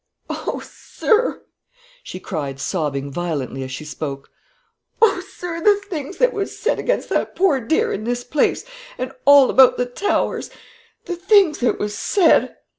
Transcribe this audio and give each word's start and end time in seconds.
"O 0.31 0.59
sir," 0.65 1.43
she 2.01 2.19
said, 2.19 2.59
sobbing 2.59 3.11
violently 3.11 3.61
as 3.61 3.69
she 3.71 3.85
spoke, 3.85 4.31
"O 4.99 5.19
sir, 5.19 5.61
the 5.61 5.75
things 5.75 6.17
that 6.17 6.33
was 6.33 6.57
said 6.57 6.79
against 6.79 7.09
that 7.09 7.35
poor 7.35 7.59
dear 7.61 7.93
in 7.93 8.03
this 8.03 8.23
place 8.23 8.65
and 8.97 9.11
all 9.25 9.51
about 9.51 9.77
the 9.77 9.85
Towers! 9.85 10.49
The 11.05 11.15
things 11.15 11.59
that 11.59 11.77
was 11.77 11.93
said! 11.95 12.57